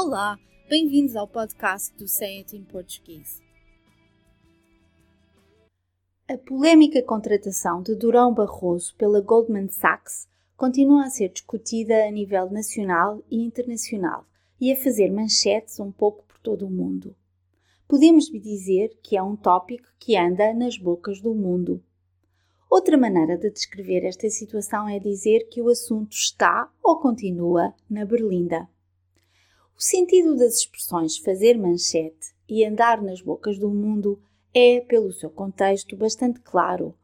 Olá, 0.00 0.38
bem-vindos 0.68 1.16
ao 1.16 1.26
podcast 1.26 1.92
do 1.96 2.04
It 2.22 2.56
em 2.56 2.62
Português. 2.62 3.42
A 6.28 6.38
polémica 6.38 7.02
contratação 7.02 7.82
de 7.82 7.96
Durão 7.96 8.32
Barroso 8.32 8.94
pela 8.94 9.20
Goldman 9.20 9.68
Sachs 9.68 10.28
continua 10.56 11.06
a 11.06 11.10
ser 11.10 11.30
discutida 11.30 12.06
a 12.06 12.12
nível 12.12 12.48
nacional 12.48 13.24
e 13.28 13.42
internacional 13.42 14.24
e 14.60 14.72
a 14.72 14.76
fazer 14.76 15.10
manchetes 15.10 15.80
um 15.80 15.90
pouco 15.90 16.24
por 16.26 16.38
todo 16.38 16.64
o 16.64 16.70
mundo. 16.70 17.16
Podemos 17.88 18.26
dizer 18.26 18.96
que 19.02 19.16
é 19.16 19.22
um 19.22 19.34
tópico 19.34 19.88
que 19.98 20.16
anda 20.16 20.54
nas 20.54 20.78
bocas 20.78 21.20
do 21.20 21.34
mundo. 21.34 21.82
Outra 22.70 22.96
maneira 22.96 23.36
de 23.36 23.50
descrever 23.50 24.04
esta 24.04 24.30
situação 24.30 24.88
é 24.88 25.00
dizer 25.00 25.48
que 25.48 25.60
o 25.60 25.68
assunto 25.68 26.12
está 26.12 26.72
ou 26.84 27.00
continua 27.00 27.74
na 27.90 28.04
berlinda. 28.04 28.68
O 29.78 29.80
sentido 29.80 30.34
das 30.34 30.56
expressões 30.56 31.18
fazer 31.18 31.56
manchete 31.56 32.34
e 32.48 32.64
andar 32.64 33.00
nas 33.00 33.20
bocas 33.20 33.60
do 33.60 33.70
mundo 33.70 34.20
é, 34.52 34.80
pelo 34.80 35.12
seu 35.12 35.30
contexto, 35.30 35.96
bastante 35.96 36.40
claro. 36.40 36.96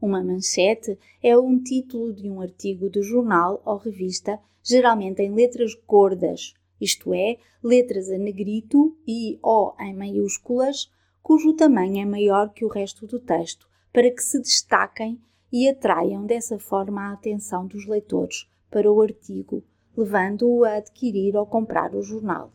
Uma 0.00 0.24
manchete 0.24 0.98
é 1.22 1.36
um 1.36 1.62
título 1.62 2.10
de 2.10 2.30
um 2.30 2.40
artigo 2.40 2.88
de 2.88 3.02
jornal 3.02 3.60
ou 3.66 3.76
revista, 3.76 4.40
geralmente 4.62 5.20
em 5.20 5.30
letras 5.34 5.74
gordas, 5.86 6.54
isto 6.80 7.12
é, 7.12 7.36
letras 7.62 8.08
a 8.08 8.16
negrito 8.16 8.96
e 9.06 9.38
ou 9.42 9.76
em 9.78 9.94
maiúsculas, 9.94 10.90
cujo 11.22 11.52
tamanho 11.52 12.00
é 12.00 12.06
maior 12.06 12.50
que 12.54 12.64
o 12.64 12.68
resto 12.68 13.06
do 13.06 13.20
texto, 13.20 13.68
para 13.92 14.10
que 14.10 14.22
se 14.22 14.40
destaquem 14.40 15.20
e 15.52 15.68
atraiam 15.68 16.24
dessa 16.24 16.58
forma 16.58 17.10
a 17.10 17.12
atenção 17.12 17.66
dos 17.66 17.86
leitores 17.86 18.48
para 18.70 18.90
o 18.90 19.02
artigo, 19.02 19.62
levando-o 19.96 20.64
a 20.64 20.76
adquirir 20.76 21.36
ou 21.36 21.46
comprar 21.46 21.94
o 21.94 22.02
jornal. 22.02 22.52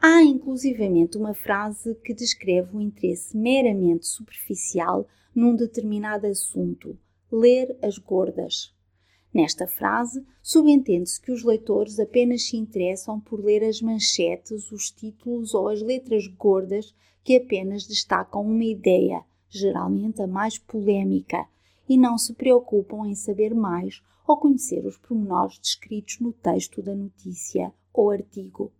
Há 0.00 0.22
inclusivamente 0.22 1.16
uma 1.16 1.32
frase 1.32 1.94
que 1.96 2.12
descreve 2.12 2.76
o 2.76 2.80
interesse 2.80 3.36
meramente 3.36 4.06
superficial 4.06 5.06
num 5.34 5.56
determinado 5.56 6.26
assunto, 6.26 6.98
ler 7.32 7.76
as 7.82 7.98
gordas. 7.98 8.74
Nesta 9.32 9.66
frase, 9.66 10.24
subentende-se 10.40 11.20
que 11.20 11.32
os 11.32 11.42
leitores 11.42 11.98
apenas 11.98 12.44
se 12.44 12.56
interessam 12.56 13.18
por 13.18 13.42
ler 13.42 13.64
as 13.64 13.80
manchetes, 13.80 14.70
os 14.70 14.90
títulos 14.90 15.54
ou 15.54 15.68
as 15.68 15.82
letras 15.82 16.26
gordas 16.28 16.94
que 17.24 17.36
apenas 17.36 17.86
destacam 17.86 18.42
uma 18.42 18.64
ideia, 18.64 19.24
geralmente 19.48 20.22
a 20.22 20.26
mais 20.26 20.58
polémica, 20.58 21.48
e 21.88 21.96
não 21.96 22.16
se 22.16 22.34
preocupam 22.34 23.06
em 23.06 23.14
saber 23.14 23.54
mais 23.54 24.02
ou 24.26 24.36
conhecer 24.36 24.86
os 24.86 24.96
pormenores 24.96 25.58
descritos 25.58 26.18
no 26.20 26.32
texto 26.32 26.82
da 26.82 26.94
notícia 26.94 27.72
ou 27.92 28.10
artigo. 28.10 28.72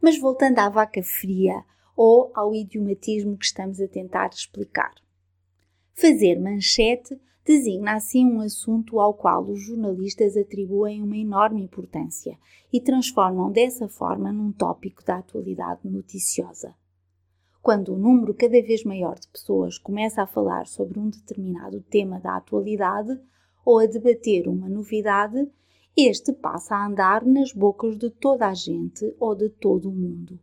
Mas 0.00 0.18
voltando 0.18 0.58
à 0.58 0.68
vaca 0.68 1.02
fria 1.02 1.64
ou 1.96 2.30
ao 2.34 2.54
idiomatismo 2.54 3.36
que 3.36 3.46
estamos 3.46 3.80
a 3.80 3.88
tentar 3.88 4.30
explicar. 4.30 4.94
Fazer 5.92 6.40
manchete 6.40 7.18
designa 7.44 7.94
assim 7.94 8.24
um 8.24 8.40
assunto 8.40 8.98
ao 8.98 9.14
qual 9.14 9.44
os 9.44 9.60
jornalistas 9.60 10.36
atribuem 10.36 11.02
uma 11.02 11.16
enorme 11.16 11.62
importância 11.62 12.38
e 12.72 12.80
transformam 12.80 13.52
dessa 13.52 13.86
forma 13.88 14.32
num 14.32 14.50
tópico 14.50 15.04
da 15.04 15.18
atualidade 15.18 15.80
noticiosa. 15.84 16.74
Quando 17.64 17.94
um 17.94 17.96
número 17.96 18.34
cada 18.34 18.60
vez 18.60 18.84
maior 18.84 19.18
de 19.18 19.26
pessoas 19.26 19.78
começa 19.78 20.20
a 20.20 20.26
falar 20.26 20.66
sobre 20.66 20.98
um 20.98 21.08
determinado 21.08 21.80
tema 21.80 22.20
da 22.20 22.36
atualidade 22.36 23.18
ou 23.64 23.78
a 23.78 23.86
debater 23.86 24.46
uma 24.46 24.68
novidade, 24.68 25.50
este 25.96 26.30
passa 26.30 26.76
a 26.76 26.86
andar 26.86 27.24
nas 27.24 27.54
bocas 27.54 27.96
de 27.96 28.10
toda 28.10 28.48
a 28.48 28.52
gente 28.52 29.16
ou 29.18 29.34
de 29.34 29.48
todo 29.48 29.88
o 29.88 29.94
mundo. 29.94 30.38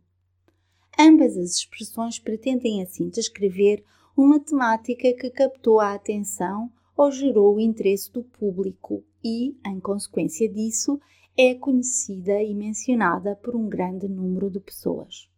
Ambas 0.98 1.36
as 1.36 1.58
expressões 1.58 2.18
pretendem 2.18 2.82
assim 2.82 3.08
descrever 3.08 3.84
uma 4.16 4.40
temática 4.40 5.12
que 5.12 5.30
captou 5.30 5.78
a 5.78 5.94
atenção 5.94 6.72
ou 6.96 7.12
gerou 7.12 7.54
o 7.54 7.60
interesse 7.60 8.12
do 8.12 8.24
público 8.24 9.04
e, 9.22 9.56
em 9.64 9.78
consequência 9.78 10.48
disso, 10.48 11.00
é 11.36 11.54
conhecida 11.54 12.42
e 12.42 12.52
mencionada 12.52 13.36
por 13.36 13.54
um 13.54 13.68
grande 13.68 14.08
número 14.08 14.50
de 14.50 14.58
pessoas. 14.58 15.30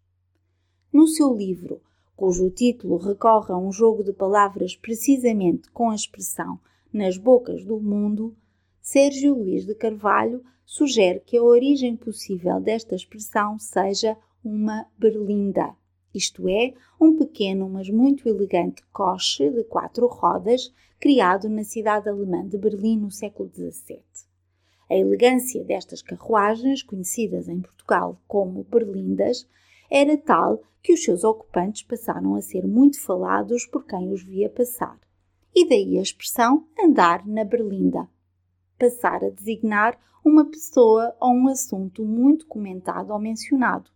No 0.95 1.09
seu 1.09 1.35
livro, 1.35 1.83
cujo 2.15 2.49
título 2.51 2.99
recorre 2.99 3.53
a 3.53 3.59
um 3.59 3.73
jogo 3.73 4.05
de 4.05 4.13
palavras 4.13 4.77
precisamente 4.77 5.69
com 5.73 5.91
a 5.91 5.95
expressão 5.97 6.61
nas 6.93 7.17
bocas 7.17 7.65
do 7.65 7.81
mundo, 7.81 8.33
Sérgio 8.81 9.35
Luís 9.35 9.67
de 9.67 9.75
Carvalho 9.75 10.45
sugere 10.65 11.19
que 11.19 11.37
a 11.37 11.43
origem 11.43 11.97
possível 11.97 12.61
desta 12.61 12.95
expressão 12.95 13.59
seja 13.59 14.17
uma 14.45 14.87
berlinda, 14.97 15.75
isto 16.15 16.49
é, 16.49 16.73
um 17.01 17.17
pequeno 17.17 17.69
mas 17.69 17.91
muito 17.91 18.29
elegante 18.29 18.81
coche 18.93 19.51
de 19.51 19.65
quatro 19.65 20.07
rodas 20.07 20.73
criado 21.01 21.49
na 21.49 21.65
cidade 21.65 22.09
alemã 22.09 22.47
de 22.47 22.57
Berlim 22.57 22.99
no 22.99 23.11
século 23.11 23.51
XVII. 23.53 23.99
A 24.89 24.95
elegância 24.95 25.65
destas 25.65 26.03
carruagens, 26.03 26.85
conhecidas 26.85 27.49
em 27.49 27.61
Portugal 27.61 28.17
como 28.29 28.63
berlindas, 28.63 29.45
era 29.91 30.17
tal 30.17 30.63
que 30.85 30.93
os 30.93 31.03
seus 31.03 31.25
ocupantes 31.25 31.83
passaram 31.83 32.35
a 32.35 32.43
ser 32.43 32.67
muito 32.67 33.01
falados 33.01 33.65
por 33.65 33.87
quem 33.87 34.13
os 34.13 34.23
via 34.23 34.51
passar. 34.51 35.01
E 35.55 35.67
daí 35.67 35.99
a 35.99 36.03
expressão 36.03 36.69
andar 36.79 37.27
na 37.27 37.43
berlinda. 37.43 38.07
Passar 38.79 39.25
a 39.25 39.31
designar 39.31 39.99
uma 40.23 40.45
pessoa 40.45 41.17
ou 41.19 41.33
um 41.33 41.49
assunto 41.49 42.05
muito 42.05 42.47
comentado 42.47 43.13
ou 43.13 43.19
mencionado. 43.19 43.91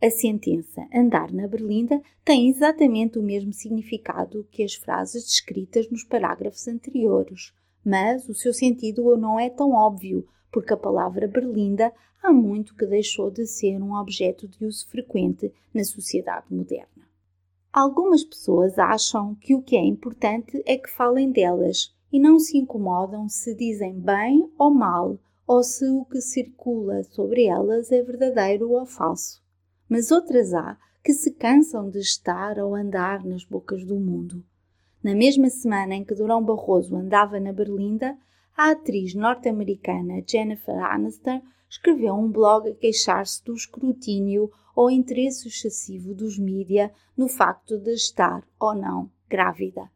A 0.00 0.08
sentença 0.10 0.88
andar 0.94 1.30
na 1.32 1.46
berlinda 1.46 2.00
tem 2.24 2.48
exatamente 2.48 3.18
o 3.18 3.22
mesmo 3.22 3.52
significado 3.52 4.48
que 4.50 4.62
as 4.62 4.72
frases 4.72 5.24
descritas 5.24 5.90
nos 5.90 6.02
parágrafos 6.02 6.66
anteriores, 6.66 7.52
mas 7.84 8.26
o 8.26 8.34
seu 8.34 8.54
sentido 8.54 9.18
não 9.18 9.38
é 9.38 9.50
tão 9.50 9.72
óbvio, 9.72 10.26
porque 10.58 10.74
a 10.74 10.76
palavra 10.76 11.28
berlinda 11.28 11.92
há 12.20 12.32
muito 12.32 12.74
que 12.74 12.84
deixou 12.84 13.30
de 13.30 13.46
ser 13.46 13.80
um 13.80 13.94
objeto 13.94 14.48
de 14.48 14.66
uso 14.66 14.88
frequente 14.88 15.54
na 15.72 15.84
sociedade 15.84 16.46
moderna. 16.50 17.06
Algumas 17.72 18.24
pessoas 18.24 18.76
acham 18.76 19.36
que 19.36 19.54
o 19.54 19.62
que 19.62 19.76
é 19.76 19.84
importante 19.84 20.60
é 20.66 20.76
que 20.76 20.90
falem 20.90 21.30
delas 21.30 21.94
e 22.12 22.18
não 22.18 22.40
se 22.40 22.58
incomodam 22.58 23.28
se 23.28 23.54
dizem 23.54 24.00
bem 24.00 24.50
ou 24.58 24.74
mal 24.74 25.16
ou 25.46 25.62
se 25.62 25.88
o 25.88 26.04
que 26.06 26.20
circula 26.20 27.04
sobre 27.04 27.44
elas 27.44 27.92
é 27.92 28.02
verdadeiro 28.02 28.72
ou 28.72 28.84
falso. 28.84 29.40
Mas 29.88 30.10
outras 30.10 30.52
há 30.52 30.76
que 31.04 31.12
se 31.12 31.30
cansam 31.30 31.88
de 31.88 32.00
estar 32.00 32.58
ou 32.58 32.74
andar 32.74 33.24
nas 33.24 33.44
bocas 33.44 33.84
do 33.84 33.94
mundo. 33.94 34.44
Na 35.04 35.14
mesma 35.14 35.48
semana 35.50 35.94
em 35.94 36.04
que 36.04 36.16
Durão 36.16 36.42
Barroso 36.42 36.96
andava 36.96 37.38
na 37.38 37.52
Berlinda, 37.52 38.18
a 38.58 38.72
atriz 38.72 39.14
norte-americana 39.14 40.20
Jennifer 40.28 40.74
Aniston 40.84 41.40
escreveu 41.70 42.14
um 42.14 42.28
blog 42.28 42.68
a 42.68 42.74
queixar-se 42.74 43.44
do 43.44 43.54
escrutínio 43.54 44.50
ou 44.74 44.90
interesse 44.90 45.46
excessivo 45.46 46.12
dos 46.12 46.36
mídia 46.36 46.92
no 47.16 47.28
facto 47.28 47.78
de 47.78 47.92
estar 47.92 48.44
ou 48.58 48.74
não 48.74 49.08
grávida. 49.30 49.88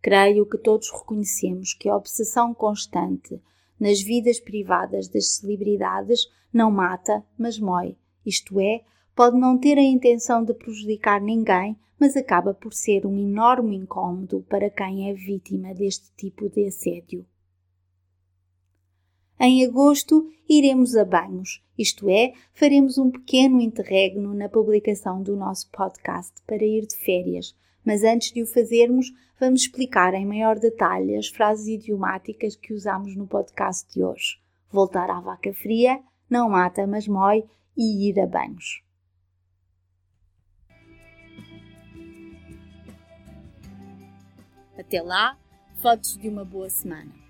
Creio 0.00 0.46
que 0.46 0.56
todos 0.56 0.88
reconhecemos 0.88 1.74
que 1.74 1.88
a 1.88 1.96
obsessão 1.96 2.54
constante 2.54 3.42
nas 3.80 4.00
vidas 4.00 4.38
privadas 4.38 5.08
das 5.08 5.34
celebridades 5.34 6.28
não 6.52 6.70
mata, 6.70 7.24
mas 7.36 7.58
mói, 7.58 7.96
isto 8.24 8.60
é, 8.60 8.84
pode 9.16 9.36
não 9.36 9.58
ter 9.58 9.78
a 9.78 9.82
intenção 9.82 10.44
de 10.44 10.54
prejudicar 10.54 11.20
ninguém, 11.20 11.76
mas 11.98 12.16
acaba 12.16 12.54
por 12.54 12.72
ser 12.72 13.04
um 13.04 13.18
enorme 13.18 13.74
incômodo 13.74 14.46
para 14.48 14.70
quem 14.70 15.10
é 15.10 15.12
vítima 15.12 15.74
deste 15.74 16.12
tipo 16.16 16.48
de 16.48 16.68
assédio. 16.68 17.26
Em 19.38 19.64
agosto 19.64 20.30
iremos 20.48 20.94
a 20.94 21.04
banhos, 21.04 21.60
isto 21.76 22.08
é, 22.08 22.32
faremos 22.52 22.98
um 22.98 23.10
pequeno 23.10 23.60
interregno 23.60 24.32
na 24.32 24.48
publicação 24.48 25.22
do 25.22 25.36
nosso 25.36 25.68
podcast 25.70 26.34
para 26.46 26.64
ir 26.64 26.86
de 26.86 26.96
férias, 26.96 27.54
mas 27.84 28.04
antes 28.04 28.32
de 28.32 28.42
o 28.42 28.46
fazermos, 28.46 29.12
vamos 29.38 29.62
explicar 29.62 30.14
em 30.14 30.24
maior 30.24 30.58
detalhe 30.58 31.16
as 31.16 31.26
frases 31.26 31.66
idiomáticas 31.66 32.54
que 32.54 32.72
usamos 32.72 33.16
no 33.16 33.26
podcast 33.26 33.92
de 33.92 34.04
hoje. 34.04 34.38
Voltar 34.70 35.10
à 35.10 35.20
vaca 35.20 35.52
fria, 35.52 36.00
não 36.30 36.48
mata, 36.48 36.86
mas 36.86 37.08
mói 37.08 37.44
e 37.76 38.08
ir 38.08 38.20
a 38.20 38.26
banhos. 38.26 38.82
Até 44.78 45.02
lá, 45.02 45.36
fotos 45.82 46.16
de 46.18 46.28
uma 46.28 46.44
boa 46.44 46.68
semana. 46.70 47.23